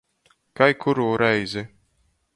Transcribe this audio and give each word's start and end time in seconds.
Kai 0.59 0.71
kurū 0.85 1.07
reizi. 1.25 1.67